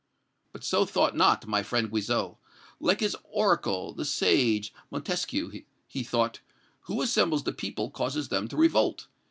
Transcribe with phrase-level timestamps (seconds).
[0.51, 2.35] "But so thought not my friend Guizot.
[2.79, 6.39] Like his oracle, the sage Montesquieu, he thought,
[6.85, 9.05] 'Who assembles the people causes them to revolt.'